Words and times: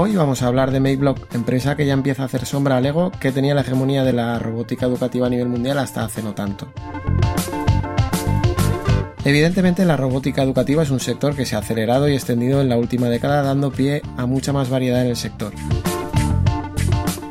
Hoy 0.00 0.14
vamos 0.14 0.42
a 0.42 0.46
hablar 0.46 0.70
de 0.70 0.78
MakeBlock, 0.78 1.34
empresa 1.34 1.76
que 1.76 1.84
ya 1.84 1.92
empieza 1.92 2.22
a 2.22 2.26
hacer 2.26 2.46
sombra 2.46 2.76
al 2.76 2.84
Lego 2.84 3.10
que 3.10 3.32
tenía 3.32 3.52
la 3.56 3.62
hegemonía 3.62 4.04
de 4.04 4.12
la 4.12 4.38
robótica 4.38 4.86
educativa 4.86 5.26
a 5.26 5.30
nivel 5.30 5.48
mundial 5.48 5.76
hasta 5.76 6.04
hace 6.04 6.22
no 6.22 6.34
tanto. 6.34 6.68
Evidentemente 9.24 9.84
la 9.84 9.96
robótica 9.96 10.44
educativa 10.44 10.84
es 10.84 10.90
un 10.90 11.00
sector 11.00 11.34
que 11.34 11.46
se 11.46 11.56
ha 11.56 11.58
acelerado 11.58 12.08
y 12.08 12.14
extendido 12.14 12.60
en 12.60 12.68
la 12.68 12.76
última 12.76 13.08
década 13.08 13.42
dando 13.42 13.72
pie 13.72 14.02
a 14.16 14.26
mucha 14.26 14.52
más 14.52 14.70
variedad 14.70 15.02
en 15.02 15.08
el 15.08 15.16
sector. 15.16 15.52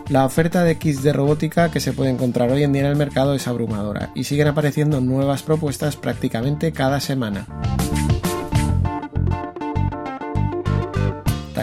La 0.09 0.25
oferta 0.25 0.65
de 0.65 0.77
kits 0.77 1.03
de 1.03 1.13
robótica 1.13 1.71
que 1.71 1.79
se 1.79 1.93
puede 1.93 2.09
encontrar 2.09 2.51
hoy 2.51 2.63
en 2.63 2.73
día 2.73 2.81
en 2.81 2.89
el 2.89 2.97
mercado 2.97 3.33
es 3.33 3.47
abrumadora 3.47 4.11
y 4.13 4.25
siguen 4.25 4.49
apareciendo 4.49 4.99
nuevas 4.99 5.41
propuestas 5.41 5.95
prácticamente 5.95 6.73
cada 6.73 6.99
semana. 6.99 7.47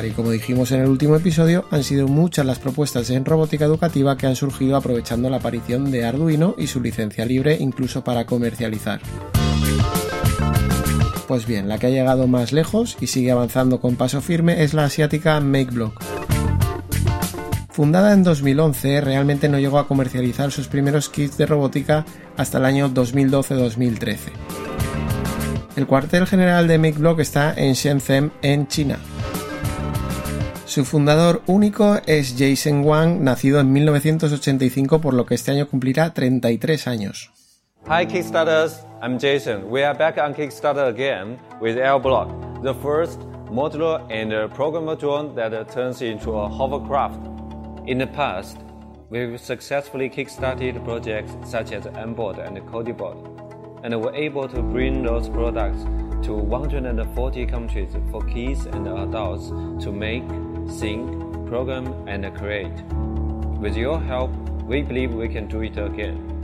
Y 0.07 0.11
como 0.11 0.31
dijimos 0.31 0.73
en 0.73 0.81
el 0.81 0.89
último 0.89 1.17
episodio, 1.17 1.65
han 1.71 1.85
sido 1.85 2.09
muchas 2.09 2.47
las 2.47 2.59
propuestas 2.59 3.11
en 3.11 3.25
robótica 3.25 3.65
educativa 3.65 4.17
que 4.17 4.27
han 4.27 4.37
surgido 4.37 4.77
aprovechando 4.77 5.31
la 5.31 5.39
aparición 5.39 5.91
de 5.91 6.05
Arduino 6.05 6.55
y 6.59 6.67
su 6.67 6.81
licencia 6.81 7.25
libre 7.25 7.57
incluso 7.61 8.05
para 8.05 8.27
comercializar. 8.27 9.01
Pues 11.27 11.47
bien, 11.47 11.69
la 11.69 11.79
que 11.79 11.87
ha 11.87 11.91
llegado 11.91 12.27
más 12.27 12.53
lejos 12.53 12.97
y 13.01 13.07
sigue 13.07 13.31
avanzando 13.31 13.81
con 13.81 13.97
paso 13.97 14.21
firme 14.21 14.63
es 14.63 14.75
la 14.75 14.85
asiática 14.85 15.41
MakeBlock. 15.41 16.03
Fundada 17.71 18.13
en 18.13 18.23
2011, 18.23 19.01
realmente 19.01 19.49
no 19.49 19.59
llegó 19.59 19.79
a 19.79 19.89
comercializar 19.89 20.53
sus 20.53 20.69
primeros 20.69 21.09
kits 21.09 21.37
de 21.37 21.47
robótica 21.47 22.05
hasta 22.37 22.59
el 22.59 22.67
año 22.67 22.91
2012-2013. 22.91 24.19
El 25.77 25.87
cuartel 25.87 26.27
general 26.27 26.69
de 26.69 26.79
MakeBlock 26.79 27.19
está 27.19 27.53
en 27.57 27.73
Shenzhen, 27.73 28.33
en 28.43 28.69
China. 28.69 28.99
Su 30.75 30.85
fundador 30.85 31.41
único 31.47 32.01
es 32.05 32.35
Jason 32.37 32.85
Wang, 32.85 33.21
nacido 33.23 33.61
en 33.61 33.73
1985, 33.73 35.01
por 35.01 35.15
lo 35.15 35.25
que 35.25 35.37
este 35.37 35.53
año 35.53 35.69
cumplirá 35.69 36.13
33 36.13 36.89
años. 36.89 37.31
Hi 37.87 38.05
Kickstarters, 38.05 38.85
I'm 39.01 39.17
Jason. 39.21 39.71
We 39.71 39.85
are 39.85 39.97
back 39.97 40.19
on 40.19 40.35
Kickstarter 40.35 40.89
again 40.89 41.39
with 41.61 41.79
L-Block, 41.79 42.29
the 42.65 42.75
first 42.75 43.21
modular 43.53 44.05
and 44.11 44.33
uh, 44.33 44.49
programmable 44.49 44.99
drone 44.99 45.37
that 45.37 45.55
uh, 45.55 45.63
turns 45.63 46.03
into 46.03 46.33
a 46.33 46.49
hovercraft. 46.49 47.21
In 47.87 47.99
the 47.99 48.09
past, 48.09 48.59
we've 49.11 49.41
successfully 49.41 50.11
kickstarted 50.11 50.85
projects 50.85 51.31
such 51.49 51.71
as 51.71 51.85
Mbot 51.85 52.45
and 52.45 52.59
Codybot, 52.67 53.85
and 53.85 53.95
were 54.03 54.13
able 54.17 54.49
to 54.49 54.61
bring 54.61 55.05
those 55.05 55.29
products 55.29 55.85
to 56.25 56.33
140 56.33 57.47
countries 57.47 57.95
for 58.11 58.25
kids 58.25 58.65
and 58.67 58.89
adults 58.89 59.51
to 59.85 59.93
make, 59.93 60.25
think, 60.81 61.09
program, 61.49 61.87
and 62.09 62.25
create. 62.39 62.73
With 63.61 63.77
your 63.77 64.01
help, 64.01 64.31
we 64.67 64.83
believe 64.83 65.15
we 65.15 65.29
can 65.29 65.49
do 65.49 65.63
it 65.63 65.77
again. 65.79 66.35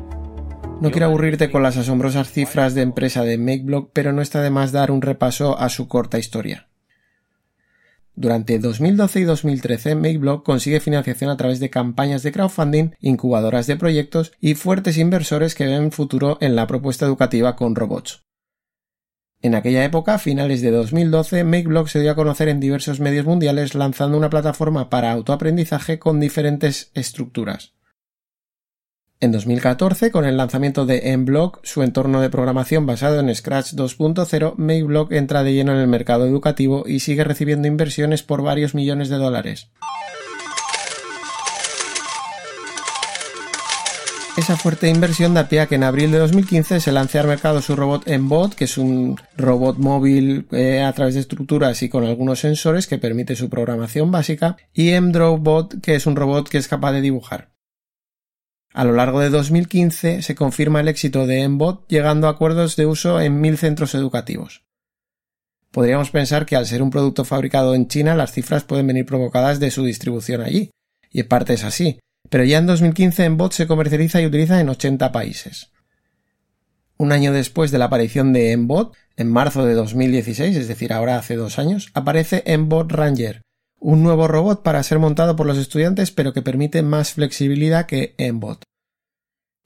No 0.81 0.91
quiero 0.91 1.07
aburrirte 1.07 1.51
con 1.51 1.63
las 1.63 1.77
asombrosas 1.77 2.33
cifras 2.33 2.75
de 2.75 2.81
empresa 2.81 3.23
de 3.23 3.37
MakeBlock, 3.37 3.91
pero 3.93 4.13
no 4.13 4.23
está 4.23 4.41
de 4.41 4.51
más 4.51 4.73
dar 4.73 4.91
un 4.91 5.03
repaso 5.03 5.59
a 5.59 5.69
su 5.69 5.89
corta 5.89 6.19
historia. 6.19 6.69
Durante 8.15 8.59
2012 8.59 9.21
y 9.21 9.25
2013, 9.25 9.95
MakeBlock 9.95 10.45
consigue 10.45 10.81
financiación 10.81 11.31
a 11.31 11.37
través 11.37 11.61
de 11.61 11.71
campañas 11.71 12.23
de 12.23 12.33
crowdfunding, 12.33 12.91
incubadoras 13.01 13.67
de 13.67 13.77
proyectos 13.77 14.33
y 14.41 14.55
fuertes 14.55 14.99
inversores 14.99 15.55
que 15.55 15.67
ven 15.67 15.93
futuro 15.93 16.39
en 16.41 16.57
la 16.57 16.67
propuesta 16.67 17.05
educativa 17.07 17.57
con 17.57 17.75
robots. 17.75 18.25
En 19.43 19.55
aquella 19.55 19.85
época, 19.85 20.15
a 20.15 20.19
finales 20.19 20.61
de 20.61 20.71
2012, 20.71 21.45
MakeBlock 21.45 21.89
se 21.89 22.01
dio 22.01 22.11
a 22.11 22.15
conocer 22.15 22.49
en 22.49 22.61
diversos 22.61 23.01
medios 23.01 23.25
mundiales 23.25 23.75
lanzando 23.75 24.19
una 24.19 24.29
plataforma 24.29 24.91
para 24.91 25.13
autoaprendizaje 25.13 25.99
con 25.99 26.21
diferentes 26.21 26.91
estructuras. 26.95 27.73
En 29.19 29.33
2014, 29.33 30.11
con 30.11 30.27
el 30.27 30.37
lanzamiento 30.37 30.85
de 30.85 31.17
MBlock, 31.17 31.61
su 31.63 31.83
entorno 31.83 32.21
de 32.21 32.31
programación 32.31 32.85
basado 32.87 33.19
en 33.21 33.35
Scratch 33.35 33.73
2.0, 33.73 34.55
MakeBlock 34.57 35.13
entra 35.13 35.43
de 35.43 35.55
lleno 35.55 35.73
en 35.73 35.79
el 35.79 35.89
mercado 35.89 36.27
educativo 36.27 36.85
y 36.87 37.01
sigue 37.01 37.25
recibiendo 37.25 37.67
inversiones 37.67 38.23
por 38.23 38.43
varios 38.43 38.75
millones 38.75 39.09
de 39.09 39.17
dólares. 39.17 39.71
Esa 44.41 44.57
fuerte 44.57 44.89
inversión 44.89 45.35
da 45.35 45.49
pie 45.51 45.61
a 45.61 45.67
que 45.67 45.75
en 45.75 45.85
abril 45.85 46.11
de 46.13 46.19
2015 46.19 46.81
se 46.81 46.93
lance 46.93 47.19
al 47.19 47.27
mercado 47.27 47.61
su 47.61 47.77
robot 47.77 48.09
Mbot, 48.09 48.55
que 48.55 48.65
es 48.65 48.79
un 48.79 49.21
robot 49.37 49.77
móvil 49.77 50.47
eh, 50.51 50.81
a 50.81 50.91
través 50.95 51.13
de 51.13 51.21
estructuras 51.21 51.83
y 51.83 51.91
con 51.91 52.05
algunos 52.05 52.41
sensores 52.41 52.87
que 52.87 52.97
permite 52.97 53.37
su 53.37 53.51
programación 53.51 54.11
básica, 54.11 54.57
y 54.73 54.99
MDrawBot, 54.99 55.83
que 55.83 55.95
es 55.95 56.07
un 56.07 56.17
robot 56.17 56.49
que 56.49 56.57
es 56.57 56.69
capaz 56.69 56.93
de 56.93 57.03
dibujar. 57.03 57.53
A 58.73 58.85
lo 58.85 58.95
largo 58.95 59.21
de 59.21 59.29
2015 59.29 60.23
se 60.23 60.35
confirma 60.35 60.81
el 60.81 60.89
éxito 60.89 61.27
de 61.27 61.47
Mbot 61.47 61.87
llegando 61.89 62.27
a 62.27 62.31
acuerdos 62.31 62.77
de 62.77 62.87
uso 62.87 63.21
en 63.21 63.43
mil 63.43 63.59
centros 63.59 63.95
educativos. 63.95 64.65
Podríamos 65.71 66.11
pensar 66.11 66.47
que 66.47 66.57
al 66.57 66.65
ser 66.65 66.83
un 66.83 66.89
producto 66.89 67.27
fabricado 67.27 67.75
en 67.75 67.89
China 67.89 68.15
las 68.15 68.33
cifras 68.33 68.65
pueden 68.65 68.87
venir 68.87 69.05
provocadas 69.05 69.61
de 69.61 69.71
su 69.71 69.85
distribución 69.85 70.41
allí, 70.41 70.71
y 71.11 71.21
en 71.21 71.29
parte 71.29 71.53
es 71.53 71.63
así, 71.63 72.01
pero 72.29 72.45
ya 72.45 72.59
en 72.59 72.67
2015 72.67 73.31
Mbot 73.31 73.53
se 73.53 73.67
comercializa 73.67 74.21
y 74.21 74.27
utiliza 74.27 74.61
en 74.61 74.69
80 74.69 75.13
países. 75.13 75.71
Un 76.97 77.13
año 77.13 77.33
después 77.33 77.71
de 77.71 77.79
la 77.79 77.87
aparición 77.87 78.33
de 78.33 78.57
Mbot, 78.57 78.95
en 79.17 79.31
marzo 79.31 79.65
de 79.65 79.75
2016, 79.75 80.57
es 80.57 80.69
decir, 80.69 80.93
ahora 80.93 81.17
hace 81.17 81.37
dos 81.37 81.59
años, 81.59 81.91
aparece 81.95 82.45
Mbot 82.57 82.93
Ranger, 82.93 83.43
un 83.79 84.03
nuevo 84.03 84.29
robot 84.29 84.63
para 84.63 84.83
ser 84.83 84.99
montado 84.99 85.37
por 85.37 85.47
los 85.47 85.59
estudiantes 85.59 86.11
pero 86.11 86.33
que 86.33 86.43
permite 86.43 86.83
más 86.83 87.13
flexibilidad 87.13 87.87
que 87.87 88.15
Mbot. 88.19 88.63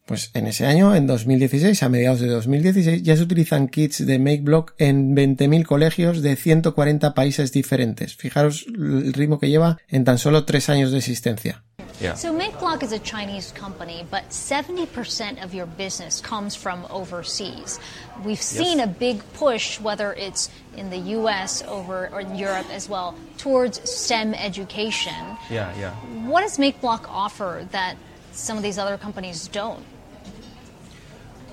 Pues 0.07 0.31
en 0.35 0.47
ese 0.47 0.67
año, 0.67 0.95
en 0.95 1.07
2016, 1.07 1.83
a 1.83 1.89
mediados 1.89 2.21
de 2.21 2.29
2016, 2.29 3.03
ya 3.03 3.17
se 3.17 3.23
utilizan 3.23 3.69
kits 3.69 4.05
de 4.05 4.19
MakeBlock 4.19 4.75
en 4.77 5.17
20.000 5.17 5.65
colegios 5.65 6.21
de 6.21 6.37
140 6.37 7.15
países 7.15 7.53
diferentes. 7.53 8.15
Fijaros 8.15 8.67
el 8.69 9.15
ritmo 9.15 9.39
que 9.39 9.49
lleva 9.49 9.79
en 9.89 10.05
tan 10.05 10.19
solo 10.19 10.45
tres 10.45 10.69
años 10.69 10.93
de 10.93 10.99
existencia. 10.99 11.65
Yeah. 12.00 12.15
So 12.15 12.37
MakeBlock 12.37 12.82
is 12.82 12.93
a 12.93 12.99
Chinese 12.99 13.53
company, 13.53 14.06
but 14.11 14.29
70% 14.31 15.43
of 15.43 15.55
your 15.55 15.67
business 15.67 16.20
comes 16.20 16.55
from 16.56 16.87
overseas. 16.91 17.79
We've 18.25 18.43
seen 18.43 18.79
yes. 18.79 18.87
a 18.87 18.91
big 18.91 19.23
push, 19.35 19.81
whether 19.81 20.12
it's 20.12 20.50
in 20.76 20.91
the 20.91 20.99
US 20.99 21.62
over, 21.62 22.08
or 22.12 22.20
in 22.20 22.37
Europe 22.37 22.67
as 22.70 22.88
well, 22.88 23.14
towards 23.38 23.88
STEM 23.88 24.35
education. 24.35 25.14
Yeah, 25.50 25.73
yeah. 25.79 25.94
What 26.26 26.41
does 26.41 26.58
MakeBlock 26.58 27.08
offer 27.08 27.67
that 27.70 27.97
some 28.32 28.56
of 28.56 28.62
these 28.62 28.79
other 28.79 28.99
companies 28.99 29.47
don't? 29.47 29.85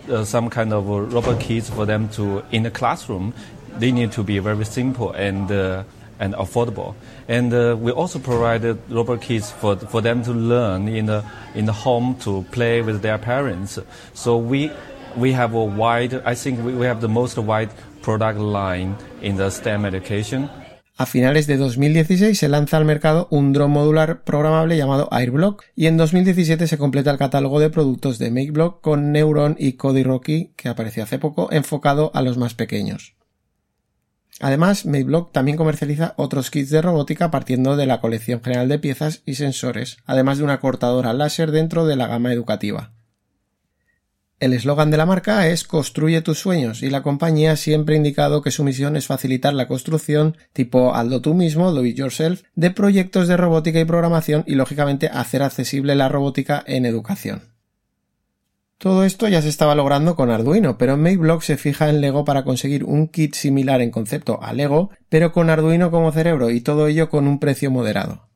Uh, 0.10 0.24
some 0.26 0.50
kind 0.50 0.74
of 0.74 0.88
robot 0.88 1.40
kits 1.40 1.70
for 1.70 1.86
them 1.86 2.10
to 2.10 2.44
in 2.52 2.64
the 2.64 2.72
classroom. 2.72 3.34
They 3.78 3.92
need 3.92 4.12
to 4.14 4.24
be 4.24 4.40
very 4.40 4.66
simple 4.66 5.12
and 5.12 5.50
uh, 5.52 5.84
and 6.22 6.36
affordable. 6.36 6.96
And 7.28 7.54
uh, 7.54 7.76
we 7.78 7.92
also 7.92 8.20
provided 8.20 8.78
robot 8.90 9.22
kits 9.22 9.52
for, 9.52 9.76
for 9.76 10.02
them 10.02 10.24
to 10.24 10.32
learn 10.32 10.88
in 10.88 11.08
the, 11.08 11.24
in 11.56 11.66
the 11.66 11.74
home 11.74 12.16
to 12.22 12.46
play 12.52 12.82
with 12.82 13.02
their 13.02 13.18
parents. 13.18 13.80
So 14.14 14.38
we, 14.38 14.72
we 15.18 15.34
have 15.34 15.54
a 15.54 15.64
wide, 15.64 16.14
I 16.24 16.36
think 16.36 16.64
we, 16.64 16.74
we 16.74 16.86
have 16.86 17.02
the 17.02 17.10
most 17.10 17.38
wide 17.38 17.72
product 18.02 18.40
line 18.40 18.96
in 19.22 19.36
the 19.36 19.50
STEM 19.50 19.84
education. 19.84 20.50
A 20.98 21.08
finales 21.08 21.48
de 21.48 21.58
2016 21.58 22.38
se 22.38 22.48
lanza 22.48 22.78
al 22.78 22.86
mercado 22.86 23.28
un 23.32 23.54
dron 23.54 23.72
modular 23.72 24.24
programable 24.24 24.78
llamado 24.78 25.08
Airblock 25.12 25.64
y 25.76 25.88
en 25.88 25.98
2017 25.98 26.68
se 26.68 26.78
completa 26.78 27.10
el 27.10 27.18
catálogo 27.18 27.60
de 27.60 27.72
productos 27.72 28.20
de 28.20 28.30
MakeBlock 28.30 28.82
con 28.82 29.12
Neuron 29.12 29.56
y 29.58 29.76
Rocky 30.04 30.52
que 30.56 30.70
apareció 30.70 31.02
hace 31.02 31.18
poco 31.18 31.52
enfocado 31.52 32.12
a 32.14 32.22
los 32.22 32.38
más 32.38 32.54
pequeños. 32.54 33.16
Además, 34.42 34.88
MakeBlock 34.88 35.32
también 35.32 35.56
comercializa 35.56 36.16
otros 36.18 36.50
kits 36.50 36.72
de 36.72 36.82
robótica 36.82 37.30
partiendo 37.30 37.78
de 37.78 37.86
la 37.86 38.02
colección 38.02 38.42
general 38.42 38.68
de 38.70 38.80
piezas 38.80 39.22
y 39.24 39.36
sensores, 39.36 39.98
además 40.06 40.40
de 40.40 40.44
una 40.44 40.60
cortadora 40.60 41.14
láser 41.14 41.52
dentro 41.52 41.86
de 41.86 41.96
la 41.96 42.08
gama 42.08 42.34
educativa. 42.34 42.92
El 44.40 44.54
eslogan 44.54 44.90
de 44.90 44.98
la 44.98 45.06
marca 45.06 45.48
es 45.48 45.64
Construye 45.64 46.24
tus 46.24 46.40
sueños 46.40 46.82
y 46.82 46.90
la 46.90 47.04
compañía 47.04 47.56
siempre 47.56 47.94
ha 47.94 47.98
indicado 47.98 48.42
que 48.42 48.50
su 48.50 48.64
misión 48.64 48.96
es 48.96 49.06
facilitar 49.06 49.54
la 49.54 49.68
construcción 49.68 50.36
tipo 50.54 50.96
hazlo 50.96 51.22
tú 51.22 51.36
mismo, 51.36 51.72
do 51.72 51.86
it 51.86 51.96
yourself, 51.96 52.42
de 52.56 52.72
proyectos 52.72 53.28
de 53.28 53.38
robótica 53.38 53.80
y 53.80 53.86
programación 53.86 54.44
y 54.48 54.56
lógicamente 54.56 55.08
hacer 55.14 55.44
accesible 55.44 55.94
la 55.94 56.10
robótica 56.10 56.64
en 56.66 56.88
educación. 56.88 57.44
Todo 58.82 59.04
esto 59.04 59.28
ya 59.28 59.44
se 59.44 59.50
estaba 59.50 59.76
logrando 59.76 60.16
con 60.16 60.32
Arduino, 60.32 60.80
pero 60.80 60.98
MakeBlock 60.98 61.44
se 61.44 61.56
fija 61.56 61.88
en 61.88 62.02
Lego 62.02 62.26
para 62.26 62.44
conseguir 62.44 62.84
un 62.84 63.10
kit 63.10 63.36
similar 63.36 63.80
en 63.80 63.92
concepto 63.92 64.42
a 64.42 64.54
Lego, 64.54 64.90
pero 65.08 65.32
con 65.32 65.52
Arduino 65.52 65.92
como 65.92 66.12
cerebro 66.12 66.50
y 66.50 66.62
todo 66.62 66.88
ello 66.88 67.08
con 67.08 67.28
un 67.28 67.38
precio 67.38 67.70
moderado. 67.70 68.28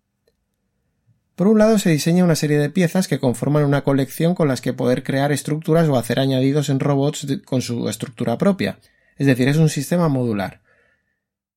Por 1.33 1.47
un 1.47 1.57
lado 1.57 1.79
se 1.79 1.89
diseña 1.89 2.23
una 2.23 2.35
serie 2.35 2.59
de 2.59 2.69
piezas 2.69 3.07
que 3.07 3.17
conforman 3.17 3.65
una 3.65 3.83
colección 3.83 4.35
con 4.35 4.47
las 4.47 4.61
que 4.61 4.71
poder 4.71 5.01
crear 5.01 5.31
estructuras 5.31 5.89
o 5.89 5.97
hacer 5.97 6.19
añadidos 6.19 6.69
en 6.69 6.79
robots 6.79 7.25
con 7.43 7.63
su 7.63 7.89
estructura 7.89 8.37
propia, 8.37 8.77
es 9.17 9.25
decir, 9.25 9.47
es 9.47 9.57
un 9.57 9.69
sistema 9.69 10.09
modular. 10.09 10.61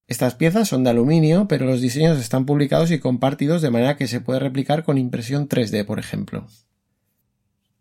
Estas 0.07 0.35
piezas 0.35 0.67
son 0.67 0.83
de 0.85 0.89
aluminio, 0.89 1.47
pero 1.47 1.67
los 1.67 1.83
diseños 1.83 2.19
están 2.19 2.47
publicados 2.47 2.91
y 2.91 3.01
compartidos 3.01 3.61
de 3.61 3.69
manera 3.69 3.99
que 3.99 4.07
se 4.07 4.23
puede 4.23 4.41
replicar 4.41 4.83
con 4.83 4.97
impresión 4.97 5.47
3D, 5.47 5.85
por 5.85 5.99
ejemplo. 5.99 6.47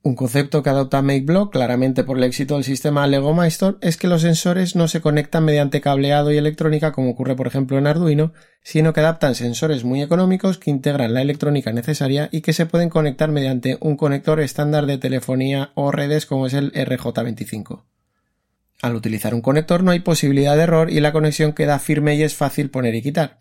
Un 0.08 0.16
concepto 0.16 0.64
que 0.64 0.70
adopta 0.70 1.02
MakeBlock 1.02 1.52
claramente 1.52 2.06
por 2.06 2.18
el 2.18 2.24
éxito 2.24 2.54
del 2.54 2.64
sistema 2.64 3.06
Lego 3.08 3.34
Milestone 3.34 3.76
es 3.82 3.98
que 3.98 4.08
los 4.08 4.22
sensores 4.22 4.74
no 4.74 4.88
se 4.88 5.02
conectan 5.02 5.44
mediante 5.44 5.82
cableado 5.82 6.32
y 6.32 6.38
electrónica 6.38 6.94
como 6.94 7.10
ocurre 7.10 7.36
por 7.36 7.46
ejemplo 7.46 7.78
en 7.78 7.88
Arduino, 7.88 8.32
sino 8.64 8.94
que 8.94 9.02
adaptan 9.02 9.36
sensores 9.36 9.84
muy 9.84 10.02
económicos 10.02 10.60
que 10.60 10.70
integran 10.70 11.14
la 11.14 11.22
electrónica 11.22 11.74
necesaria 11.74 12.30
y 12.32 12.40
que 12.40 12.54
se 12.54 12.66
pueden 12.66 12.88
conectar 12.88 13.32
mediante 13.32 13.76
un 13.82 13.98
conector 13.98 14.40
estándar 14.40 14.86
de 14.86 14.98
telefonía 14.98 15.72
o 15.76 15.92
redes 15.92 16.26
como 16.26 16.48
es 16.48 16.54
el 16.54 16.72
RJ25. 16.72 17.84
Al 18.82 18.96
utilizar 18.96 19.34
un 19.34 19.42
conector 19.42 19.84
no 19.84 19.92
hay 19.92 20.00
posibilidad 20.00 20.56
de 20.56 20.64
error 20.64 20.90
y 20.90 21.02
la 21.02 21.12
conexión 21.12 21.52
queda 21.52 21.80
firme 21.80 22.16
y 22.16 22.24
es 22.24 22.34
fácil 22.34 22.70
poner 22.70 22.96
y 22.96 23.02
quitar. 23.02 23.40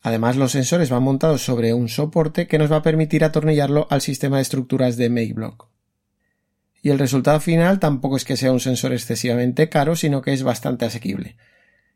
Además, 0.00 0.36
los 0.36 0.52
sensores 0.52 0.88
van 0.88 1.02
montados 1.02 1.42
sobre 1.42 1.74
un 1.74 1.90
soporte 1.90 2.46
que 2.46 2.56
nos 2.56 2.72
va 2.72 2.76
a 2.76 2.82
permitir 2.82 3.22
atornillarlo 3.22 3.86
al 3.90 4.00
sistema 4.00 4.36
de 4.36 4.42
estructuras 4.44 4.96
de 4.96 5.10
MakeBlock 5.10 5.75
y 6.86 6.90
el 6.90 7.00
resultado 7.00 7.40
final 7.40 7.80
tampoco 7.80 8.16
es 8.16 8.24
que 8.24 8.36
sea 8.36 8.52
un 8.52 8.60
sensor 8.60 8.92
excesivamente 8.92 9.68
caro, 9.68 9.96
sino 9.96 10.22
que 10.22 10.32
es 10.32 10.44
bastante 10.44 10.84
asequible. 10.84 11.36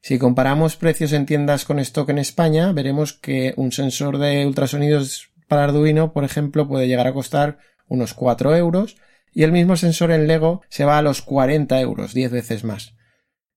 Si 0.00 0.18
comparamos 0.18 0.74
precios 0.74 1.12
en 1.12 1.26
tiendas 1.26 1.64
con 1.64 1.78
stock 1.78 2.08
en 2.08 2.18
España, 2.18 2.72
veremos 2.72 3.12
que 3.12 3.54
un 3.56 3.70
sensor 3.70 4.18
de 4.18 4.44
ultrasonidos 4.44 5.30
para 5.46 5.62
Arduino, 5.62 6.12
por 6.12 6.24
ejemplo, 6.24 6.66
puede 6.66 6.88
llegar 6.88 7.06
a 7.06 7.12
costar 7.12 7.58
unos 7.86 8.14
4 8.14 8.56
euros 8.56 8.96
y 9.32 9.44
el 9.44 9.52
mismo 9.52 9.76
sensor 9.76 10.10
en 10.10 10.26
Lego 10.26 10.62
se 10.68 10.84
va 10.84 10.98
a 10.98 11.02
los 11.02 11.22
40 11.22 11.80
euros, 11.80 12.12
10 12.12 12.32
veces 12.32 12.64
más. 12.64 12.96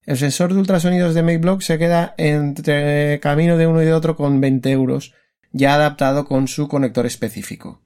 El 0.05 0.17
sensor 0.17 0.53
de 0.53 0.59
ultrasonidos 0.59 1.15
de 1.15 1.23
MakeBlock 1.23 1.61
se 1.61 1.79
queda 1.79 2.13
entre 2.19 3.19
camino 3.21 3.57
de 3.57 3.65
uno 3.65 3.81
y 3.81 3.85
de 3.85 3.93
otro 3.95 4.15
con 4.15 4.39
20 4.39 4.69
euros, 4.69 5.15
ya 5.51 5.73
adaptado 5.73 6.25
con 6.25 6.47
su 6.47 6.67
conector 6.67 7.07
específico. 7.07 7.82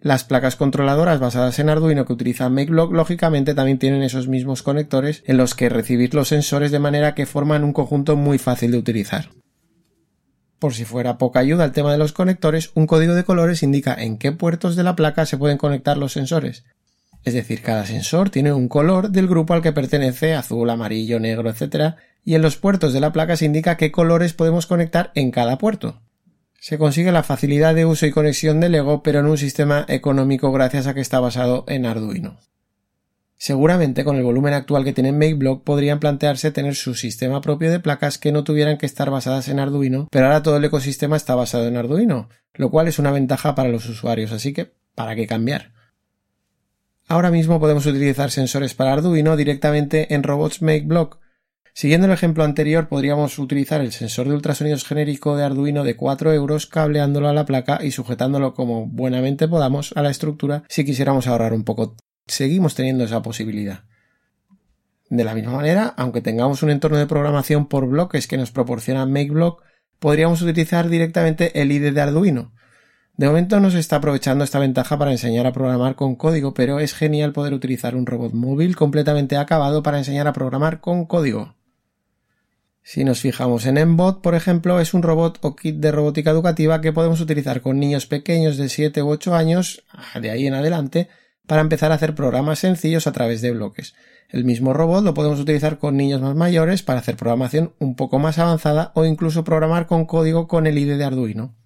Las 0.00 0.22
placas 0.22 0.54
controladoras 0.54 1.18
basadas 1.18 1.58
en 1.58 1.68
Arduino 1.68 2.06
que 2.06 2.12
utilizan 2.12 2.54
MakeBlock 2.54 2.92
lógicamente 2.92 3.54
también 3.54 3.78
tienen 3.78 4.02
esos 4.02 4.28
mismos 4.28 4.62
conectores 4.62 5.24
en 5.26 5.36
los 5.36 5.56
que 5.56 5.68
recibir 5.68 6.14
los 6.14 6.28
sensores 6.28 6.70
de 6.70 6.78
manera 6.78 7.14
que 7.16 7.26
forman 7.26 7.64
un 7.64 7.72
conjunto 7.72 8.16
muy 8.16 8.38
fácil 8.38 8.70
de 8.70 8.78
utilizar. 8.78 9.30
Por 10.60 10.74
si 10.74 10.84
fuera 10.84 11.18
poca 11.18 11.40
ayuda 11.40 11.64
al 11.64 11.72
tema 11.72 11.90
de 11.90 11.98
los 11.98 12.12
conectores, 12.12 12.70
un 12.74 12.86
código 12.86 13.14
de 13.14 13.24
colores 13.24 13.62
indica 13.64 13.94
en 13.94 14.18
qué 14.18 14.30
puertos 14.30 14.76
de 14.76 14.84
la 14.84 14.94
placa 14.94 15.26
se 15.26 15.36
pueden 15.36 15.58
conectar 15.58 15.96
los 15.96 16.12
sensores. 16.12 16.64
Es 17.24 17.34
decir, 17.34 17.62
cada 17.62 17.84
sensor 17.84 18.30
tiene 18.30 18.52
un 18.52 18.68
color 18.68 19.10
del 19.10 19.26
grupo 19.26 19.54
al 19.54 19.62
que 19.62 19.72
pertenece, 19.72 20.34
azul, 20.34 20.70
amarillo, 20.70 21.18
negro, 21.18 21.50
etc. 21.50 21.96
Y 22.24 22.34
en 22.36 22.42
los 22.42 22.56
puertos 22.56 22.92
de 22.92 23.00
la 23.00 23.12
placa 23.12 23.36
se 23.36 23.44
indica 23.44 23.76
qué 23.76 23.90
colores 23.90 24.32
podemos 24.32 24.66
conectar 24.66 25.10
en 25.14 25.32
cada 25.32 25.58
puerto. 25.58 26.00
Se 26.60 26.76
consigue 26.76 27.12
la 27.12 27.22
facilidad 27.22 27.74
de 27.76 27.86
uso 27.86 28.04
y 28.04 28.10
conexión 28.10 28.58
del 28.58 28.72
Lego, 28.72 29.02
pero 29.04 29.20
en 29.20 29.26
un 29.26 29.38
sistema 29.38 29.84
económico 29.88 30.50
gracias 30.50 30.88
a 30.88 30.94
que 30.94 31.00
está 31.00 31.20
basado 31.20 31.64
en 31.68 31.86
Arduino. 31.86 32.36
Seguramente 33.36 34.02
con 34.02 34.16
el 34.16 34.24
volumen 34.24 34.52
actual 34.52 34.82
que 34.82 34.92
tiene 34.92 35.12
MakeBlock 35.12 35.62
podrían 35.62 36.00
plantearse 36.00 36.50
tener 36.50 36.74
su 36.74 36.96
sistema 36.96 37.40
propio 37.40 37.70
de 37.70 37.78
placas 37.78 38.18
que 38.18 38.32
no 38.32 38.42
tuvieran 38.42 38.76
que 38.76 38.86
estar 38.86 39.08
basadas 39.08 39.46
en 39.46 39.60
Arduino, 39.60 40.08
pero 40.10 40.26
ahora 40.26 40.42
todo 40.42 40.56
el 40.56 40.64
ecosistema 40.64 41.16
está 41.16 41.36
basado 41.36 41.68
en 41.68 41.76
Arduino, 41.76 42.28
lo 42.54 42.70
cual 42.72 42.88
es 42.88 42.98
una 42.98 43.12
ventaja 43.12 43.54
para 43.54 43.68
los 43.68 43.88
usuarios, 43.88 44.32
así 44.32 44.52
que 44.52 44.72
¿para 44.96 45.14
qué 45.14 45.28
cambiar? 45.28 45.72
Ahora 47.06 47.30
mismo 47.30 47.60
podemos 47.60 47.86
utilizar 47.86 48.32
sensores 48.32 48.74
para 48.74 48.94
Arduino 48.94 49.36
directamente 49.36 50.12
en 50.12 50.24
robots 50.24 50.60
MakeBlock, 50.60 51.20
Siguiendo 51.74 52.06
el 52.06 52.12
ejemplo 52.12 52.44
anterior, 52.44 52.88
podríamos 52.88 53.38
utilizar 53.38 53.80
el 53.80 53.92
sensor 53.92 54.28
de 54.28 54.34
ultrasonidos 54.34 54.84
genérico 54.84 55.36
de 55.36 55.44
Arduino 55.44 55.84
de 55.84 55.96
4 55.96 56.32
euros, 56.32 56.66
cableándolo 56.66 57.28
a 57.28 57.32
la 57.32 57.46
placa 57.46 57.78
y 57.82 57.92
sujetándolo 57.92 58.54
como 58.54 58.86
buenamente 58.86 59.48
podamos 59.48 59.92
a 59.96 60.02
la 60.02 60.10
estructura 60.10 60.64
si 60.68 60.84
quisiéramos 60.84 61.26
ahorrar 61.26 61.52
un 61.52 61.64
poco. 61.64 61.96
Seguimos 62.26 62.74
teniendo 62.74 63.04
esa 63.04 63.22
posibilidad. 63.22 63.84
De 65.10 65.24
la 65.24 65.34
misma 65.34 65.52
manera, 65.52 65.94
aunque 65.96 66.20
tengamos 66.20 66.62
un 66.62 66.70
entorno 66.70 66.98
de 66.98 67.06
programación 67.06 67.66
por 67.66 67.86
bloques 67.86 68.26
que 68.26 68.36
nos 68.36 68.50
proporciona 68.50 69.06
MakeBlock, 69.06 69.62
podríamos 69.98 70.42
utilizar 70.42 70.88
directamente 70.88 71.60
el 71.60 71.72
IDE 71.72 71.92
de 71.92 72.00
Arduino. 72.00 72.52
De 73.16 73.26
momento 73.26 73.58
no 73.58 73.70
se 73.70 73.80
está 73.80 73.96
aprovechando 73.96 74.44
esta 74.44 74.60
ventaja 74.60 74.96
para 74.98 75.10
enseñar 75.10 75.46
a 75.46 75.52
programar 75.52 75.96
con 75.96 76.14
código, 76.14 76.54
pero 76.54 76.78
es 76.78 76.94
genial 76.94 77.32
poder 77.32 77.52
utilizar 77.52 77.96
un 77.96 78.06
robot 78.06 78.32
móvil 78.32 78.76
completamente 78.76 79.36
acabado 79.36 79.82
para 79.82 79.98
enseñar 79.98 80.28
a 80.28 80.32
programar 80.32 80.80
con 80.80 81.04
código. 81.04 81.57
Si 82.90 83.04
nos 83.04 83.20
fijamos 83.20 83.66
en 83.66 83.76
Embot, 83.76 84.22
por 84.22 84.34
ejemplo, 84.34 84.80
es 84.80 84.94
un 84.94 85.02
robot 85.02 85.40
o 85.42 85.54
kit 85.54 85.76
de 85.76 85.92
robótica 85.92 86.30
educativa 86.30 86.80
que 86.80 86.90
podemos 86.90 87.20
utilizar 87.20 87.60
con 87.60 87.78
niños 87.78 88.06
pequeños 88.06 88.56
de 88.56 88.70
7 88.70 89.02
u 89.02 89.10
8 89.10 89.34
años, 89.34 89.84
de 90.18 90.30
ahí 90.30 90.46
en 90.46 90.54
adelante, 90.54 91.10
para 91.46 91.60
empezar 91.60 91.92
a 91.92 91.96
hacer 91.96 92.14
programas 92.14 92.60
sencillos 92.60 93.06
a 93.06 93.12
través 93.12 93.42
de 93.42 93.50
bloques. 93.50 93.94
El 94.30 94.46
mismo 94.46 94.72
robot 94.72 95.04
lo 95.04 95.12
podemos 95.12 95.38
utilizar 95.38 95.78
con 95.78 95.98
niños 95.98 96.22
más 96.22 96.34
mayores 96.34 96.82
para 96.82 97.00
hacer 97.00 97.18
programación 97.18 97.74
un 97.78 97.94
poco 97.94 98.18
más 98.18 98.38
avanzada 98.38 98.90
o 98.94 99.04
incluso 99.04 99.44
programar 99.44 99.86
con 99.86 100.06
código 100.06 100.48
con 100.48 100.66
el 100.66 100.78
IDE 100.78 100.96
de 100.96 101.04
Arduino. 101.04 101.58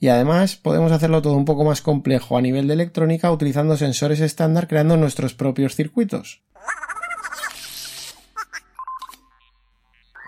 Y 0.00 0.08
además 0.08 0.56
podemos 0.56 0.92
hacerlo 0.92 1.20
todo 1.20 1.34
un 1.34 1.44
poco 1.44 1.64
más 1.64 1.82
complejo 1.82 2.38
a 2.38 2.40
nivel 2.40 2.68
de 2.68 2.72
electrónica 2.72 3.30
utilizando 3.30 3.76
sensores 3.76 4.20
estándar 4.20 4.66
creando 4.66 4.96
nuestros 4.96 5.34
propios 5.34 5.74
circuitos. 5.74 6.40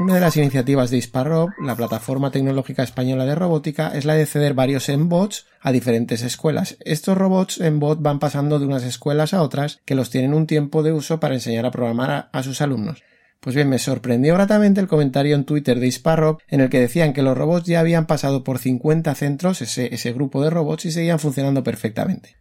Una 0.01 0.15
de 0.15 0.21
las 0.21 0.39
iniciativas 0.39 0.89
de 0.89 0.97
Isparrob, 0.97 1.51
la 1.63 1.77
plataforma 1.77 2.31
tecnológica 2.31 2.83
española 2.83 3.27
de 3.27 3.35
robótica, 3.35 3.89
es 3.95 4.07
la 4.07 4.15
de 4.15 4.25
ceder 4.25 4.55
varios 4.55 4.89
M-Bots 4.89 5.45
a 5.61 5.73
diferentes 5.73 6.23
escuelas. 6.23 6.79
Estos 6.87 7.19
robots 7.19 7.61
M-Bot 7.61 8.01
van 8.01 8.19
pasando 8.19 8.59
de 8.59 8.65
unas 8.65 8.83
escuelas 8.85 9.35
a 9.35 9.43
otras 9.43 9.83
que 9.85 9.95
los 9.95 10.09
tienen 10.09 10.33
un 10.33 10.47
tiempo 10.47 10.83
de 10.83 10.95
uso 10.95 11.21
para 11.21 11.35
enseñar 11.35 11.67
a 11.67 11.71
programar 11.71 12.31
a, 12.33 12.43
sus 12.43 12.63
alumnos. 12.63 13.03
Pues 13.41 13.55
bien, 13.55 13.69
me 13.69 13.79
sorprendió 13.79 14.33
gratamente 14.33 14.81
el 14.81 14.89
comentario 14.89 15.35
en 15.35 15.45
Twitter 15.45 15.79
de 15.79 15.89
Isparrob 15.89 16.39
en 16.49 16.63
el 16.63 16.71
que 16.71 16.81
decían 16.81 17.13
que 17.13 17.21
los 17.21 17.37
robots 17.37 17.67
ya 17.67 17.81
habían 17.81 18.07
pasado 18.07 18.43
por 18.43 18.59
50 18.59 19.15
centros, 19.15 19.61
ese, 19.61 19.95
ese 19.95 20.15
grupo 20.15 20.43
de 20.43 20.49
robots, 20.49 20.87
y 20.87 20.93
seguían 20.93 21.19
funcionando 21.19 21.63
perfectamente. 21.63 22.37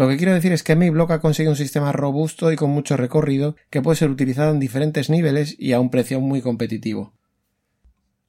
Lo 0.00 0.08
que 0.08 0.16
quiero 0.16 0.32
decir 0.32 0.50
es 0.52 0.62
que 0.62 0.76
MakeBlock 0.76 1.10
ha 1.10 1.20
conseguido 1.20 1.52
un 1.52 1.58
sistema 1.58 1.92
robusto 1.92 2.50
y 2.50 2.56
con 2.56 2.70
mucho 2.70 2.96
recorrido 2.96 3.56
que 3.68 3.82
puede 3.82 3.98
ser 3.98 4.08
utilizado 4.08 4.50
en 4.50 4.58
diferentes 4.58 5.10
niveles 5.10 5.54
y 5.58 5.74
a 5.74 5.80
un 5.80 5.90
precio 5.90 6.22
muy 6.22 6.40
competitivo. 6.40 7.12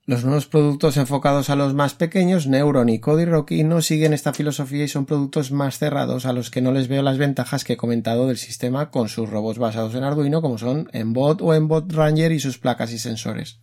Los 0.06 0.25
nuevos 0.25 0.48
productos 0.48 0.98
enfocados 0.98 1.50
a 1.50 1.56
los 1.56 1.74
más 1.74 1.94
pequeños, 1.94 2.46
Neuron 2.46 2.90
y 2.90 3.00
Rocky, 3.00 3.63
no 3.63 3.82
siguen 3.82 4.12
esta 4.12 4.34
filosofía 4.34 4.84
y 4.84 4.90
son 4.90 5.06
productos 5.06 5.54
más 5.54 5.80
cerrados 5.80 6.25
a 6.25 6.34
los 6.34 6.51
que 6.51 6.60
no 6.60 6.74
les 6.74 6.90
veo 6.90 7.04
las 7.04 7.18
ventajas 7.18 7.63
que 7.63 7.72
he 7.72 7.78
comentado 7.78 8.28
del 8.28 8.38
sistema 8.38 8.92
con 8.92 9.08
sus 9.08 9.30
robots 9.30 9.58
basados 9.58 9.96
en 9.96 10.04
Arduino 10.04 10.42
como 10.42 10.58
son 10.58 10.90
Embot 10.92 11.42
o 11.42 11.54
Embot 11.54 11.90
Ranger 11.94 12.34
y 12.34 12.42
sus 12.42 12.58
placas 12.58 12.92
y 12.92 13.00
sensores. 13.00 13.62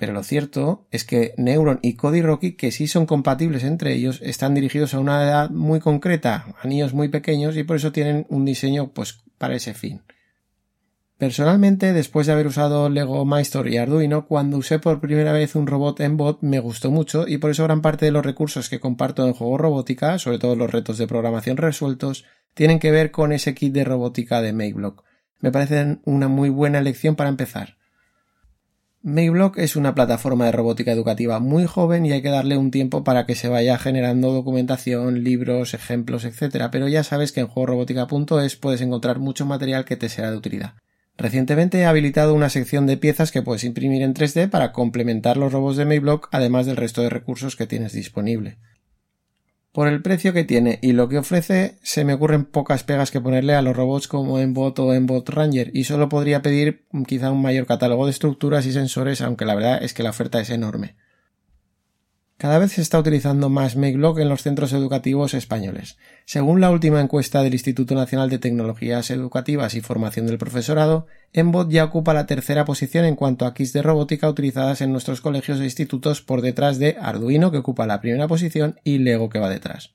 Pero 0.00 0.14
lo 0.14 0.22
cierto 0.22 0.86
es 0.90 1.04
que 1.04 1.34
Neuron 1.36 1.78
y 1.82 1.92
Cody 1.92 2.22
Rocky, 2.22 2.52
que 2.52 2.72
sí 2.72 2.88
son 2.88 3.04
compatibles 3.04 3.64
entre 3.64 3.92
ellos, 3.92 4.20
están 4.22 4.54
dirigidos 4.54 4.94
a 4.94 4.98
una 4.98 5.22
edad 5.22 5.50
muy 5.50 5.78
concreta, 5.78 6.46
a 6.58 6.66
niños 6.66 6.94
muy 6.94 7.08
pequeños, 7.08 7.54
y 7.58 7.64
por 7.64 7.76
eso 7.76 7.92
tienen 7.92 8.24
un 8.30 8.46
diseño 8.46 8.92
pues 8.94 9.22
para 9.36 9.56
ese 9.56 9.74
fin. 9.74 10.00
Personalmente, 11.18 11.92
después 11.92 12.26
de 12.26 12.32
haber 12.32 12.46
usado 12.46 12.88
Lego 12.88 13.26
Maestro 13.26 13.68
y 13.68 13.76
Arduino, 13.76 14.26
cuando 14.26 14.56
usé 14.56 14.78
por 14.78 15.02
primera 15.02 15.34
vez 15.34 15.54
un 15.54 15.66
robot 15.66 16.00
en 16.00 16.16
bot 16.16 16.38
me 16.40 16.60
gustó 16.60 16.90
mucho 16.90 17.28
y 17.28 17.36
por 17.36 17.50
eso 17.50 17.64
gran 17.64 17.82
parte 17.82 18.06
de 18.06 18.10
los 18.10 18.24
recursos 18.24 18.70
que 18.70 18.80
comparto 18.80 19.26
en 19.26 19.34
juego 19.34 19.58
robótica, 19.58 20.18
sobre 20.18 20.38
todo 20.38 20.56
los 20.56 20.70
retos 20.70 20.96
de 20.96 21.08
programación 21.08 21.58
resueltos, 21.58 22.24
tienen 22.54 22.78
que 22.78 22.90
ver 22.90 23.10
con 23.10 23.32
ese 23.32 23.54
kit 23.54 23.74
de 23.74 23.84
robótica 23.84 24.40
de 24.40 24.54
MakeBlock. 24.54 25.04
Me 25.40 25.52
parecen 25.52 26.00
una 26.06 26.28
muy 26.28 26.48
buena 26.48 26.78
elección 26.78 27.16
para 27.16 27.28
empezar. 27.28 27.79
MakeBlock 29.02 29.56
es 29.56 29.76
una 29.76 29.94
plataforma 29.94 30.44
de 30.44 30.52
robótica 30.52 30.92
educativa 30.92 31.40
muy 31.40 31.64
joven 31.64 32.04
y 32.04 32.12
hay 32.12 32.20
que 32.20 32.28
darle 32.28 32.58
un 32.58 32.70
tiempo 32.70 33.02
para 33.02 33.24
que 33.24 33.34
se 33.34 33.48
vaya 33.48 33.78
generando 33.78 34.30
documentación, 34.30 35.24
libros, 35.24 35.72
ejemplos, 35.72 36.26
etc. 36.26 36.66
Pero 36.70 36.86
ya 36.86 37.02
sabes 37.02 37.32
que 37.32 37.40
en 37.40 37.46
juegorobótica.es 37.46 38.56
puedes 38.56 38.82
encontrar 38.82 39.18
mucho 39.18 39.46
material 39.46 39.86
que 39.86 39.96
te 39.96 40.10
será 40.10 40.30
de 40.30 40.36
utilidad. 40.36 40.74
Recientemente 41.16 41.78
he 41.78 41.86
habilitado 41.86 42.34
una 42.34 42.50
sección 42.50 42.86
de 42.86 42.98
piezas 42.98 43.32
que 43.32 43.40
puedes 43.40 43.64
imprimir 43.64 44.02
en 44.02 44.12
3D 44.12 44.50
para 44.50 44.72
complementar 44.72 45.38
los 45.38 45.50
robots 45.50 45.78
de 45.78 45.86
Mayblock 45.86 46.28
además 46.30 46.66
del 46.66 46.76
resto 46.76 47.00
de 47.00 47.08
recursos 47.08 47.56
que 47.56 47.66
tienes 47.66 47.92
disponible. 47.92 48.58
Por 49.72 49.86
el 49.86 50.02
precio 50.02 50.32
que 50.32 50.42
tiene 50.42 50.80
y 50.82 50.92
lo 50.92 51.08
que 51.08 51.18
ofrece, 51.18 51.78
se 51.82 52.04
me 52.04 52.14
ocurren 52.14 52.44
pocas 52.44 52.82
pegas 52.82 53.12
que 53.12 53.20
ponerle 53.20 53.54
a 53.54 53.62
los 53.62 53.76
robots 53.76 54.08
como 54.08 54.40
Embot 54.40 54.76
o 54.80 54.94
Embot 54.94 55.28
Ranger 55.28 55.70
y 55.72 55.84
solo 55.84 56.08
podría 56.08 56.42
pedir 56.42 56.86
quizá 57.06 57.30
un 57.30 57.40
mayor 57.40 57.66
catálogo 57.66 58.06
de 58.06 58.10
estructuras 58.10 58.66
y 58.66 58.72
sensores, 58.72 59.20
aunque 59.20 59.44
la 59.44 59.54
verdad 59.54 59.80
es 59.80 59.94
que 59.94 60.02
la 60.02 60.10
oferta 60.10 60.40
es 60.40 60.50
enorme. 60.50 60.96
Cada 62.40 62.58
vez 62.58 62.72
se 62.72 62.80
está 62.80 62.98
utilizando 62.98 63.50
más 63.50 63.76
MakeBlock 63.76 64.20
en 64.20 64.30
los 64.30 64.42
centros 64.42 64.72
educativos 64.72 65.34
españoles. 65.34 65.98
Según 66.24 66.62
la 66.62 66.70
última 66.70 66.98
encuesta 67.02 67.42
del 67.42 67.52
Instituto 67.52 67.94
Nacional 67.94 68.30
de 68.30 68.38
Tecnologías 68.38 69.10
Educativas 69.10 69.74
y 69.74 69.82
Formación 69.82 70.26
del 70.26 70.38
Profesorado, 70.38 71.06
Embot 71.34 71.68
ya 71.68 71.84
ocupa 71.84 72.14
la 72.14 72.24
tercera 72.24 72.64
posición 72.64 73.04
en 73.04 73.14
cuanto 73.14 73.44
a 73.44 73.52
kits 73.52 73.74
de 73.74 73.82
robótica 73.82 74.26
utilizadas 74.26 74.80
en 74.80 74.90
nuestros 74.90 75.20
colegios 75.20 75.60
e 75.60 75.64
institutos 75.64 76.22
por 76.22 76.40
detrás 76.40 76.78
de 76.78 76.96
Arduino, 76.98 77.50
que 77.50 77.58
ocupa 77.58 77.86
la 77.86 78.00
primera 78.00 78.26
posición, 78.26 78.80
y 78.84 78.96
Lego, 78.96 79.28
que 79.28 79.38
va 79.38 79.50
detrás. 79.50 79.90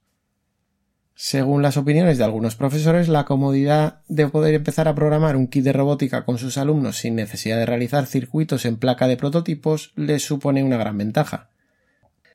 Según 1.15 1.63
las 1.63 1.77
opiniones 1.77 2.19
de 2.19 2.25
algunos 2.25 2.55
profesores, 2.55 3.07
la 3.07 3.25
comodidad 3.25 4.01
de 4.07 4.27
poder 4.27 4.53
empezar 4.53 4.87
a 4.87 4.93
programar 4.93 5.35
un 5.35 5.47
kit 5.47 5.63
de 5.63 5.73
robótica 5.73 6.25
con 6.25 6.37
sus 6.37 6.59
alumnos 6.59 6.97
sin 6.97 7.15
necesidad 7.15 7.57
de 7.57 7.65
realizar 7.65 8.05
circuitos 8.05 8.65
en 8.65 8.77
placa 8.77 9.07
de 9.07 9.17
prototipos 9.17 9.93
les 9.95 10.23
supone 10.23 10.63
una 10.63 10.77
gran 10.77 10.99
ventaja 10.99 11.49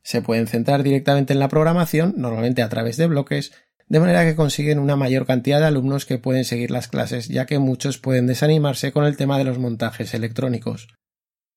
se 0.02 0.22
pueden 0.22 0.46
centrar 0.46 0.82
directamente 0.82 1.32
en 1.32 1.38
la 1.38 1.48
programación, 1.48 2.14
normalmente 2.16 2.62
a 2.62 2.68
través 2.68 2.96
de 2.96 3.06
bloques, 3.06 3.52
de 3.88 4.00
manera 4.00 4.24
que 4.24 4.36
consiguen 4.36 4.78
una 4.78 4.96
mayor 4.96 5.26
cantidad 5.26 5.58
de 5.58 5.66
alumnos 5.66 6.06
que 6.06 6.18
pueden 6.18 6.44
seguir 6.44 6.70
las 6.70 6.88
clases, 6.88 7.28
ya 7.28 7.46
que 7.46 7.58
muchos 7.58 7.98
pueden 7.98 8.26
desanimarse 8.26 8.92
con 8.92 9.04
el 9.04 9.16
tema 9.16 9.36
de 9.36 9.44
los 9.44 9.58
montajes 9.58 10.14
electrónicos. 10.14 10.88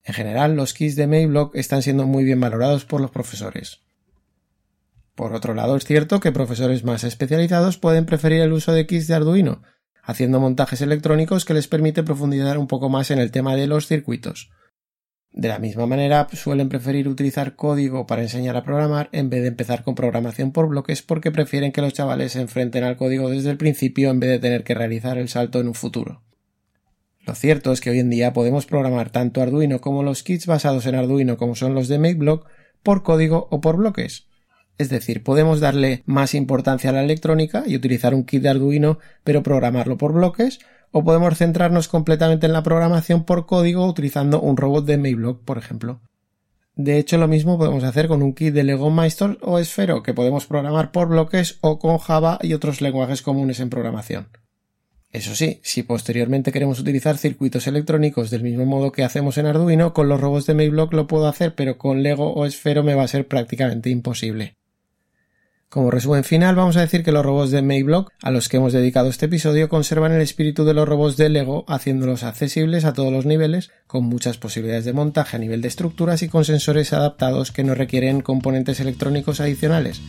En 0.03 0.13
general, 0.13 0.55
los 0.55 0.73
kits 0.73 0.95
de 0.95 1.07
Mayblock 1.07 1.55
están 1.55 1.81
siendo 1.81 2.05
muy 2.05 2.23
bien 2.23 2.39
valorados 2.39 2.85
por 2.85 3.01
los 3.01 3.11
profesores. 3.11 3.81
Por 5.15 5.33
otro 5.33 5.53
lado, 5.53 5.75
es 5.75 5.85
cierto 5.85 6.19
que 6.19 6.31
profesores 6.31 6.83
más 6.83 7.03
especializados 7.03 7.77
pueden 7.77 8.05
preferir 8.05 8.41
el 8.41 8.51
uso 8.51 8.73
de 8.73 8.87
kits 8.87 9.07
de 9.07 9.13
Arduino, 9.13 9.61
haciendo 10.01 10.39
montajes 10.39 10.81
electrónicos 10.81 11.45
que 11.45 11.53
les 11.53 11.67
permite 11.67 12.03
profundizar 12.03 12.57
un 12.57 12.67
poco 12.67 12.89
más 12.89 13.11
en 13.11 13.19
el 13.19 13.31
tema 13.31 13.55
de 13.55 13.67
los 13.67 13.87
circuitos. 13.87 14.49
De 15.33 15.47
la 15.47 15.57
misma 15.57 15.87
manera, 15.87 16.27
suelen 16.31 16.69
preferir 16.69 17.07
utilizar 17.07 17.55
código 17.55 18.05
para 18.05 18.21
enseñar 18.21 18.55
a 18.55 18.63
programar 18.63 19.09
en 19.11 19.31
vez 19.31 19.41
de 19.41 19.47
empezar 19.47 19.83
con 19.83 19.95
programación 19.95 20.51
por 20.51 20.67
bloques 20.67 21.01
porque 21.01 21.31
prefieren 21.31 21.71
que 21.71 21.81
los 21.81 21.93
chavales 21.93 22.33
se 22.33 22.41
enfrenten 22.41 22.83
al 22.83 22.97
código 22.97 23.31
desde 23.31 23.49
el 23.49 23.57
principio 23.57 24.11
en 24.11 24.19
vez 24.19 24.29
de 24.29 24.39
tener 24.39 24.63
que 24.63 24.75
realizar 24.75 25.17
el 25.17 25.29
salto 25.29 25.59
en 25.59 25.67
un 25.67 25.73
futuro. 25.73 26.21
Lo 27.25 27.33
cierto 27.33 27.71
es 27.71 27.81
que 27.81 27.89
hoy 27.89 27.99
en 27.99 28.11
día 28.11 28.31
podemos 28.31 28.67
programar 28.67 29.09
tanto 29.09 29.41
Arduino 29.41 29.81
como 29.81 30.03
los 30.03 30.21
kits 30.21 30.45
basados 30.45 30.85
en 30.85 30.93
Arduino 30.93 31.35
como 31.35 31.55
son 31.55 31.73
los 31.73 31.87
de 31.87 31.97
MakeBlock 31.97 32.45
por 32.83 33.01
código 33.01 33.47
o 33.49 33.59
por 33.59 33.77
bloques. 33.77 34.27
Es 34.77 34.89
decir, 34.89 35.23
podemos 35.23 35.59
darle 35.59 36.03
más 36.05 36.35
importancia 36.35 36.91
a 36.91 36.93
la 36.93 37.03
electrónica 37.03 37.63
y 37.65 37.75
utilizar 37.75 38.13
un 38.13 38.25
kit 38.25 38.43
de 38.43 38.49
Arduino 38.49 38.99
pero 39.23 39.41
programarlo 39.41 39.97
por 39.97 40.13
bloques 40.13 40.59
o 40.93 41.03
podemos 41.03 41.37
centrarnos 41.37 41.89
completamente 41.89 42.45
en 42.45 42.53
la 42.53 42.63
programación 42.63 43.25
por 43.25 43.45
código 43.47 43.85
utilizando 43.85 44.39
un 44.39 44.55
robot 44.55 44.85
de 44.85 44.97
Mayblock, 44.97 45.43
por 45.43 45.57
ejemplo. 45.57 45.99
De 46.75 46.99
hecho, 46.99 47.17
lo 47.17 47.27
mismo 47.27 47.57
podemos 47.57 47.83
hacer 47.83 48.07
con 48.07 48.21
un 48.21 48.33
kit 48.33 48.53
de 48.53 48.63
Lego 48.63 48.89
Maestro 48.91 49.37
o 49.41 49.59
Esfero, 49.59 50.03
que 50.03 50.13
podemos 50.13 50.45
programar 50.45 50.91
por 50.91 51.07
bloques 51.09 51.57
o 51.61 51.79
con 51.79 51.97
Java 51.97 52.39
y 52.41 52.53
otros 52.53 52.79
lenguajes 52.79 53.23
comunes 53.23 53.59
en 53.59 53.69
programación. 53.69 54.27
Eso 55.11 55.35
sí, 55.35 55.59
si 55.63 55.83
posteriormente 55.83 56.51
queremos 56.51 56.79
utilizar 56.79 57.17
circuitos 57.17 57.67
electrónicos 57.67 58.29
del 58.29 58.43
mismo 58.43 58.65
modo 58.65 58.91
que 58.91 59.03
hacemos 59.03 59.37
en 59.37 59.47
Arduino, 59.47 59.93
con 59.93 60.09
los 60.09 60.21
robots 60.21 60.45
de 60.45 60.53
Mayblock 60.53 60.93
lo 60.93 61.07
puedo 61.07 61.27
hacer, 61.27 61.55
pero 61.55 61.77
con 61.77 62.03
Lego 62.03 62.33
o 62.33 62.45
Esfero 62.45 62.83
me 62.83 62.95
va 62.95 63.03
a 63.03 63.07
ser 63.07 63.27
prácticamente 63.27 63.89
imposible. 63.89 64.57
Como 65.73 65.89
resumen 65.89 66.23
final, 66.23 66.53
vamos 66.53 66.77
a 66.77 66.81
decir 66.81 67.03
que 67.03 67.11
los 67.11 67.25
robots 67.25 67.49
de 67.49 67.63
Mayblock, 67.63 68.11
a 68.21 68.29
los 68.29 68.47
que 68.47 68.57
hemos 68.57 68.73
dedicado 68.73 69.09
este 69.09 69.25
episodio, 69.25 69.69
conservan 69.69 70.11
el 70.11 70.21
espíritu 70.21 70.65
de 70.65 70.75
los 70.75 70.87
robots 70.87 71.17
de 71.17 71.29
Lego, 71.29 71.65
haciéndolos 71.67 72.21
accesibles 72.21 72.85
a 72.85 72.93
todos 72.93 73.11
los 73.11 73.25
niveles, 73.25 73.71
con 73.87 74.03
muchas 74.03 74.37
posibilidades 74.37 74.85
de 74.85 74.93
montaje 74.93 75.35
a 75.35 75.39
nivel 75.39 75.63
de 75.63 75.69
estructuras 75.69 76.21
y 76.21 76.27
con 76.27 76.45
sensores 76.45 76.93
adaptados 76.93 77.51
que 77.51 77.63
no 77.63 77.73
requieren 77.73 78.21
componentes 78.21 78.81
electrónicos 78.81 79.39
adicionales, 79.39 79.99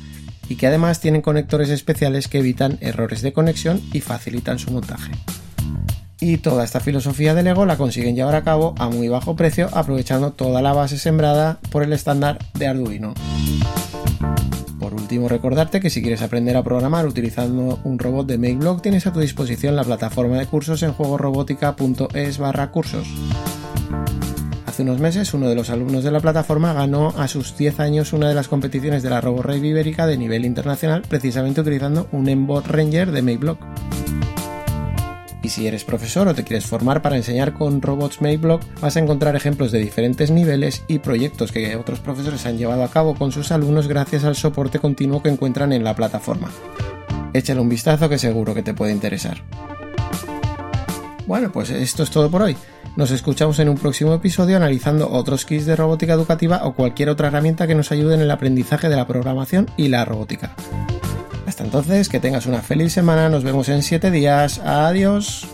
y 0.51 0.57
que 0.57 0.67
además 0.67 1.01
tienen 1.01 1.23
conectores 1.23 1.71
especiales 1.71 2.29
que 2.29 2.41
evitan 2.41 2.77
errores 2.83 3.23
de 3.23 3.33
conexión 3.33 3.81
y 3.95 4.03
facilitan 4.03 4.59
su 4.59 4.71
montaje. 4.71 5.13
Y 6.21 6.37
toda 6.37 6.65
esta 6.65 6.81
filosofía 6.81 7.33
de 7.33 7.43
Lego 7.43 7.65
la 7.65 7.79
consiguen 7.79 8.17
llevar 8.17 8.35
a 8.35 8.45
cabo 8.45 8.75
a 8.77 8.91
muy 8.91 9.09
bajo 9.09 9.35
precio, 9.35 9.71
aprovechando 9.73 10.33
toda 10.33 10.61
la 10.61 10.75
base 10.75 10.99
sembrada 10.99 11.59
por 11.71 11.83
el 11.83 11.95
estándar 11.95 12.39
de 12.53 12.67
Arduino 12.67 13.15
último, 15.15 15.29
recordarte 15.29 15.81
que 15.81 15.91
si 15.91 16.03
quieres 16.03 16.23
aprender 16.23 16.57
a 16.57 16.65
programar 16.65 17.07
utilizando 17.07 17.79
un 17.85 18.01
robot 18.01 18.27
de 18.27 18.37
MakeBlock, 18.37 18.83
tienes 18.83 19.07
a 19.07 19.13
tu 19.13 19.21
disposición 19.21 19.77
la 19.77 19.85
plataforma 19.85 20.39
de 20.39 20.47
cursos 20.47 20.83
en 20.83 20.93
juegorobótica.es 20.93 22.39
barra 22.39 22.73
cursos. 22.73 23.07
Hace 24.67 24.83
unos 24.83 24.99
meses, 24.99 25.33
uno 25.33 25.49
de 25.49 25.55
los 25.55 25.71
alumnos 25.71 26.03
de 26.03 26.11
la 26.11 26.19
plataforma 26.19 26.73
ganó 26.73 27.15
a 27.17 27.29
sus 27.29 27.57
10 27.57 27.79
años 27.79 28.13
una 28.13 28.29
de 28.29 28.35
las 28.35 28.49
competiciones 28.49 29.05
de 29.05 29.11
la 29.11 29.21
RoboRave 29.21 29.69
ibérica 29.69 30.09
de 30.09 30.19
nivel 30.19 30.45
internacional, 30.45 31.03
precisamente 31.09 31.61
utilizando 31.61 32.09
un 32.11 32.29
Embot 32.29 32.67
Ranger 32.67 33.13
de 33.13 33.23
MakeBlock. 33.23 33.74
Y 35.45 35.51
si 35.51 35.67
eres 35.67 35.85
profesor 35.85 36.27
o 36.27 36.35
te 36.35 36.43
quieres 36.43 36.65
formar 36.65 37.03
para 37.03 37.17
enseñar 37.17 37.53
con 37.53 37.83
robots 37.83 38.23
MakeBlock, 38.23 38.63
vas 38.81 38.97
a 38.97 39.01
encontrar 39.01 39.37
ejemplos 39.37 39.73
de 39.73 39.79
diferentes 39.79 40.31
niveles 40.31 40.83
y 40.89 41.01
proyectos 41.01 41.53
que 41.53 41.77
otros 41.77 42.01
profesores 42.01 42.47
han 42.47 42.57
llevado 42.57 42.83
a 42.83 42.89
cabo 42.89 43.15
con 43.15 43.31
sus 43.31 43.53
alumnos 43.53 43.87
gracias 43.87 44.25
al 44.25 44.37
soporte 44.37 44.79
continuo 44.79 45.23
que 45.23 45.29
encuentran 45.29 45.75
en 45.75 45.85
la 45.85 45.95
plataforma. 45.95 46.51
Échale 47.35 47.61
un 47.61 47.69
vistazo 47.69 48.09
que 48.09 48.17
seguro 48.17 48.55
que 48.55 48.63
te 48.63 48.73
puede 48.73 48.93
interesar. 48.93 49.43
Bueno, 51.27 51.53
pues 51.53 51.69
esto 51.69 52.05
es 52.05 52.11
todo 52.11 52.31
por 52.31 52.41
hoy. 52.41 52.57
Nos 52.97 53.11
escuchamos 53.11 53.59
en 53.59 53.69
un 53.69 53.77
próximo 53.77 54.15
episodio 54.15 54.57
analizando 54.57 55.11
otros 55.11 55.45
kits 55.45 55.67
de 55.67 55.77
robótica 55.77 56.15
educativa 56.15 56.61
o 56.65 56.73
cualquier 56.73 57.11
otra 57.11 57.29
herramienta 57.29 57.67
que 57.67 57.75
nos 57.75 57.93
ayude 57.93 58.15
en 58.15 58.23
el 58.23 58.31
aprendizaje 58.31 58.89
de 58.89 58.97
la 58.97 59.07
programación 59.07 59.69
y 59.77 59.89
la 59.89 60.07
robótica. 60.07 60.55
Hasta 61.55 61.63
entonces, 61.63 62.09
que 62.09 62.19
tengas 62.19 62.47
una 62.47 62.63
feliz 62.63 62.93
semana, 62.93 63.29
nos 63.29 63.45
vemos 63.45 63.69
en 63.69 63.85
7 63.85 64.11
días, 64.11 64.59
adiós. 64.59 65.47